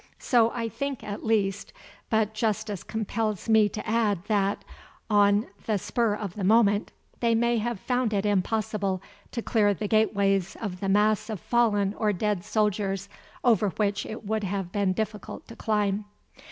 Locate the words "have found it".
7.59-8.25